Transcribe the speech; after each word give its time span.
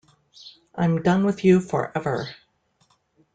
I'm 0.73 1.03
done 1.03 1.27
with 1.27 1.45
you 1.45 1.59
forever. 1.59 2.29